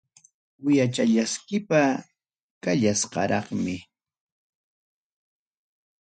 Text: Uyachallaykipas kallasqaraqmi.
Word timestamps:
Uyachallaykipas 0.67 1.93
kallasqaraqmi. 2.63 3.77